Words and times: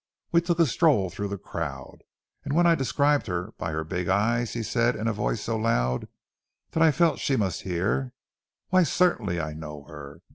We 0.31 0.41
took 0.41 0.57
a 0.59 0.65
stroll 0.65 1.11
through 1.11 1.27
the 1.27 1.37
crowd, 1.37 1.99
and 2.43 2.55
when 2.55 2.65
I 2.65 2.73
described 2.73 3.27
her 3.27 3.51
by 3.59 3.69
her 3.71 3.83
big 3.83 4.07
eyes, 4.09 4.53
he 4.53 4.63
said 4.63 4.95
in 4.95 5.07
a 5.07 5.13
voice 5.13 5.41
so 5.41 5.55
loud 5.57 6.07
that 6.71 6.81
I 6.81 6.89
felt 6.91 7.19
sure 7.19 7.35
she 7.35 7.37
must 7.37 7.61
hear: 7.61 8.11
"Why, 8.69 8.81
certainly, 8.81 9.39
I 9.39 9.53
know 9.53 9.83
her. 9.83 10.23